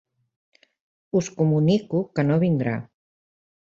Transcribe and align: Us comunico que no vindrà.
Us 1.21 1.31
comunico 1.43 2.05
que 2.19 2.29
no 2.31 2.43
vindrà. 2.49 2.77